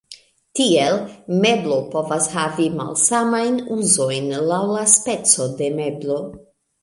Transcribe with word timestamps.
Tiel, 0.59 0.95
meblo 1.43 1.75
povas 1.91 2.29
havi 2.37 2.65
malsamajn 2.79 3.59
uzojn 3.75 4.33
laŭ 4.53 4.61
la 4.73 4.87
speco 4.95 5.49
de 5.61 5.69
meblo. 5.81 6.19